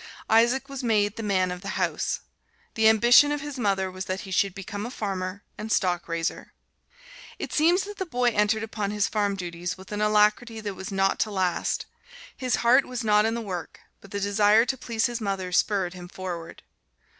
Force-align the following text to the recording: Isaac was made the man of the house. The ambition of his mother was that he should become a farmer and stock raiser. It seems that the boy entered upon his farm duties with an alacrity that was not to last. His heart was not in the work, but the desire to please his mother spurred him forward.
Isaac 0.31 0.67
was 0.67 0.81
made 0.83 1.15
the 1.15 1.21
man 1.21 1.51
of 1.51 1.61
the 1.61 1.77
house. 1.77 2.21
The 2.73 2.89
ambition 2.89 3.31
of 3.31 3.41
his 3.41 3.59
mother 3.59 3.91
was 3.91 4.05
that 4.05 4.21
he 4.21 4.31
should 4.31 4.55
become 4.55 4.83
a 4.83 4.89
farmer 4.89 5.43
and 5.59 5.71
stock 5.71 6.07
raiser. 6.07 6.53
It 7.37 7.53
seems 7.53 7.83
that 7.83 7.97
the 7.99 8.07
boy 8.07 8.29
entered 8.31 8.63
upon 8.63 8.89
his 8.89 9.07
farm 9.07 9.35
duties 9.35 9.77
with 9.77 9.91
an 9.91 10.01
alacrity 10.01 10.59
that 10.61 10.73
was 10.73 10.91
not 10.91 11.19
to 11.19 11.29
last. 11.29 11.85
His 12.35 12.55
heart 12.65 12.87
was 12.87 13.03
not 13.03 13.25
in 13.27 13.35
the 13.35 13.41
work, 13.41 13.79
but 13.99 14.09
the 14.09 14.19
desire 14.19 14.65
to 14.65 14.75
please 14.75 15.05
his 15.05 15.21
mother 15.21 15.51
spurred 15.51 15.93
him 15.93 16.07
forward. 16.07 16.63